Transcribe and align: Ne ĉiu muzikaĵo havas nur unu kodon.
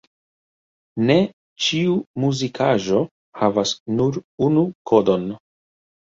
Ne 1.09 1.17
ĉiu 1.65 1.97
muzikaĵo 2.23 3.01
havas 3.41 3.73
nur 3.99 4.17
unu 4.47 4.63
kodon. 4.93 5.29